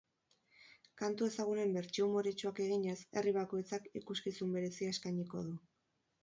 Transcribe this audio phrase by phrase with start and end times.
[1.01, 5.55] Kantu ezagunen bertsio umoretsuak eginez, herri bakoitzak ikuskizun berezia eskainiko du.